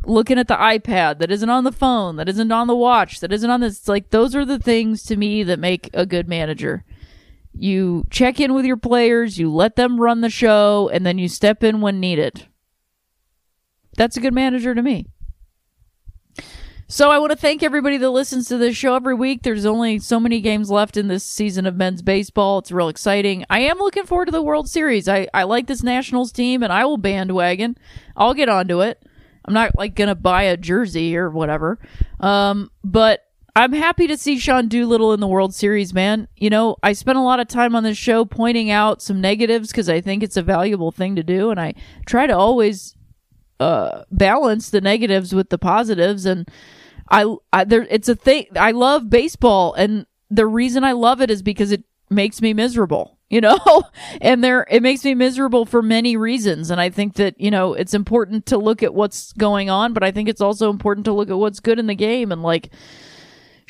[0.04, 3.32] looking at the iPad, that isn't on the phone, that isn't on the watch, that
[3.32, 3.78] isn't on this.
[3.78, 6.84] It's Like, those are the things to me that make a good manager.
[7.54, 11.28] You check in with your players, you let them run the show, and then you
[11.28, 12.46] step in when needed.
[13.96, 15.06] That's a good manager to me.
[16.88, 19.42] So I want to thank everybody that listens to this show every week.
[19.42, 22.58] There's only so many games left in this season of men's baseball.
[22.58, 23.46] It's real exciting.
[23.48, 25.08] I am looking forward to the World Series.
[25.08, 27.78] I, I like this Nationals team and I will bandwagon.
[28.14, 29.02] I'll get onto it.
[29.44, 31.78] I'm not like gonna buy a jersey or whatever.
[32.20, 33.24] Um, but
[33.54, 36.26] I'm happy to see Sean Doolittle in the World Series, man.
[36.36, 39.70] You know, I spent a lot of time on this show pointing out some negatives
[39.70, 41.74] because I think it's a valuable thing to do, and I
[42.06, 42.96] try to always
[43.60, 46.24] uh, balance the negatives with the positives.
[46.24, 46.48] And
[47.10, 48.46] I, I there, it's a thing.
[48.56, 53.18] I love baseball, and the reason I love it is because it makes me miserable
[53.32, 53.58] you know?
[54.20, 56.70] And there it makes me miserable for many reasons.
[56.70, 60.02] And i think that you know it's important to look at what's going on but
[60.02, 62.30] i think it's also important to look at what's good in the game.
[62.30, 62.70] And like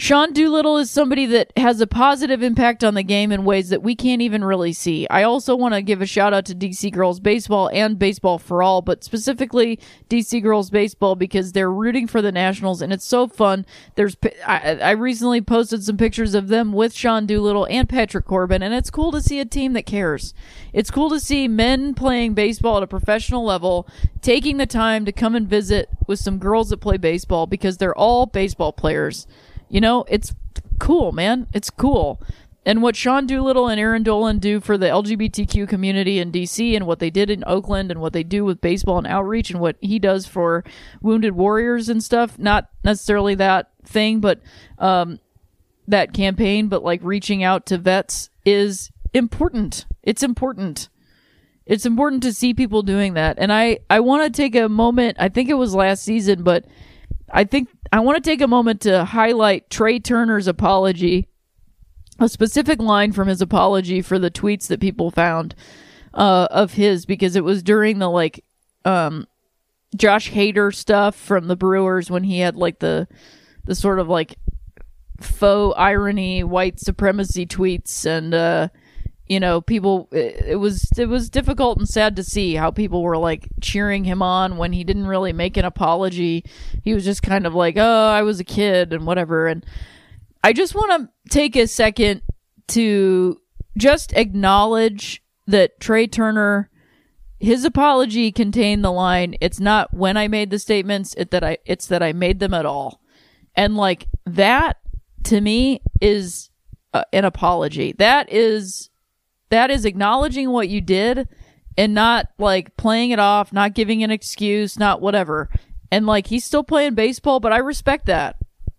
[0.02, 3.84] Sean Doolittle is somebody that has a positive impact on the game in ways that
[3.84, 5.06] we can't even really see.
[5.08, 8.64] I also want to give a shout out to DC Girls Baseball and Baseball for
[8.64, 9.78] All, but specifically
[10.10, 13.64] DC Girls Baseball because they're rooting for the Nationals and it's so fun.
[13.94, 18.60] There's I, I recently posted some pictures of them with Sean Doolittle and Patrick Corbin,
[18.60, 20.34] and it's cool to see a team that cares.
[20.72, 23.86] It's cool to see men playing baseball at a professional level,
[24.20, 27.96] taking the time to come and visit with some girls that play baseball because they're
[27.96, 29.28] all baseball players.
[29.72, 30.34] You know, it's
[30.78, 31.46] cool, man.
[31.54, 32.20] It's cool.
[32.66, 36.86] And what Sean Doolittle and Eireann Dolan do for the LGBTQ community in DC and
[36.86, 39.76] what they did in Oakland and what they do with baseball and outreach and what
[39.80, 40.62] he does for
[41.00, 44.40] wounded warriors and stuff, not necessarily that thing, but
[44.78, 45.18] um,
[45.88, 49.86] that campaign, but like reaching out to vets is important.
[50.02, 50.90] It's important.
[51.64, 53.38] It's important to see people doing that.
[53.38, 55.16] And I, I want to take a moment.
[55.18, 56.66] I think it was last season, but
[57.32, 61.28] I think I want to take a moment to highlight Trea Turner's apology,
[62.18, 65.54] a specific line from his apology for the tweets that people found
[66.14, 68.44] uh, of his because it was during the like
[68.84, 69.26] um,
[69.96, 73.08] Josh Hader stuff from the Brewers when he had like the
[73.64, 74.36] the sort of like
[75.20, 78.68] faux irony, white supremacy tweets, and uh,
[79.26, 80.08] you know, people.
[80.12, 84.22] It, was it was difficult and sad to see how people were like cheering him
[84.22, 86.44] on when he didn't really make an apology.
[86.82, 89.46] He was just kind of like, "Oh, I was a kid" and whatever.
[89.46, 89.64] And
[90.42, 92.22] I just want to take a second
[92.68, 93.40] to
[93.76, 96.70] just acknowledge that Trea Turner
[97.42, 101.58] his apology contained the line it's not when i made the statements it that i
[101.66, 103.02] it's that i made them at all
[103.56, 104.78] and like that
[105.24, 106.50] to me is
[106.94, 108.90] uh, an apology that is
[109.52, 111.28] that is acknowledging what you did
[111.76, 115.50] and not like playing it off, not giving an excuse, not whatever.
[115.90, 118.36] And like he's still playing baseball, but I respect that.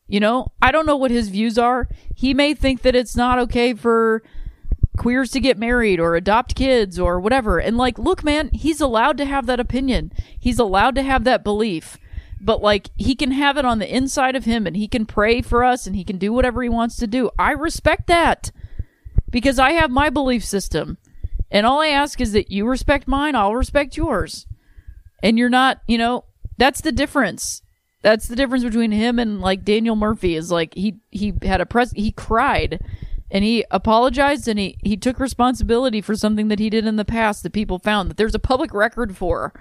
[0.08, 1.88] You know, I don't know what his views are.
[2.16, 4.24] He may think that it's not okay for
[4.98, 7.60] queers to get married or adopt kids or whatever.
[7.60, 10.12] And like, look, man, he's allowed to have that opinion.
[10.40, 12.00] He's allowed to have that belief.
[12.42, 15.42] But like, he can have it on the inside of him and he can pray
[15.44, 17.30] for us and he can do whatever he wants to do.
[17.38, 18.52] I respect that
[19.34, 20.98] because I have my belief system.
[21.52, 24.46] And all I ask is that you respect mine, I'll respect yours.
[25.22, 26.26] And you're not, you know,
[26.58, 27.64] that's the difference.
[28.04, 31.66] That's the difference between him and like Daniel Murphy is like he he had a
[31.66, 32.82] press he cried
[33.32, 37.06] and he apologized and he he took responsibility for something that he did in the
[37.06, 39.54] past that people found that there's a public record for.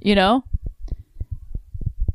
[0.00, 0.44] You know?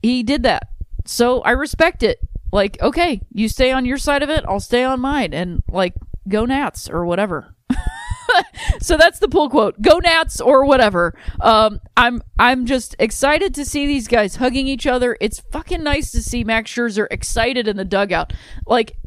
[0.02, 0.70] He did that.
[1.06, 2.20] So I respect it.
[2.52, 5.34] Like, okay, you stay on your side of it, I'll stay on mine.
[5.34, 5.94] And like
[6.28, 7.56] go Nats or whatever.
[8.82, 9.82] so that's the pull quote.
[9.82, 11.18] Go Nats or whatever.
[11.42, 15.18] Um, I'm I'm just excited to see these guys hugging each other.
[15.22, 18.34] It's fucking nice to see Max Scherzer excited in the dugout.
[18.66, 18.98] Like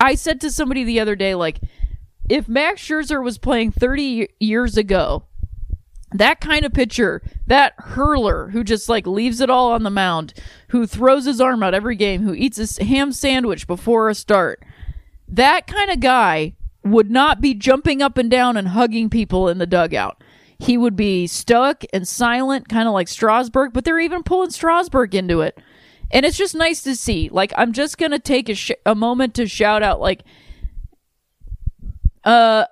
[0.00, 1.60] I said to somebody the other day, like
[2.28, 5.24] if Max Scherzer was playing 30 years ago,
[6.14, 10.34] that kind of pitcher, that hurler who just like leaves it all on the mound,
[10.68, 14.62] who throws his arm out every game, who eats a ham sandwich before a start,
[15.32, 16.54] that kind of guy
[16.84, 20.22] would not be jumping up and down and hugging people in the dugout.
[20.58, 25.14] He would be stuck and silent, kind of like Strasburg, but they're even pulling Strasburg
[25.14, 25.58] into it.
[26.10, 27.28] And it's just nice to see.
[27.30, 30.22] Like, I'm just going to take a, sh- a moment to shout out, like,
[32.24, 32.66] uh,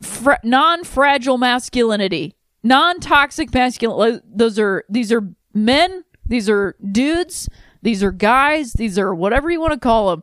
[0.00, 4.24] fra- non-fragile masculinity, non-toxic masculinity.
[4.26, 6.04] Those are these are men.
[6.26, 7.48] These are dudes.
[7.82, 8.72] These are guys.
[8.72, 10.22] These are whatever you want to call them.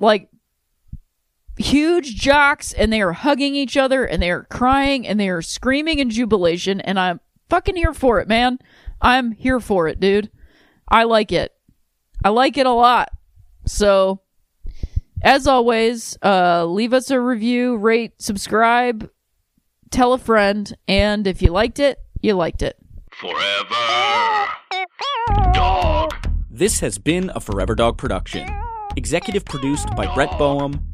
[0.00, 0.28] Like
[1.56, 5.42] huge jocks, and they are hugging each other, and they are crying, and they are
[5.42, 6.80] screaming in jubilation.
[6.80, 8.58] And I'm fucking here for it, man.
[9.00, 10.30] I'm here for it, dude.
[10.88, 11.52] I like it.
[12.24, 13.10] I like it a lot.
[13.66, 14.20] So
[15.22, 19.10] as always, uh, leave us a review, rate, subscribe,
[19.90, 22.76] tell a friend, and if you liked it, you liked it.
[23.10, 24.48] Forever.
[25.52, 26.12] Dog.
[26.50, 28.48] This has been a Forever Dog production.
[28.96, 30.93] Executive produced by Brett Boehm,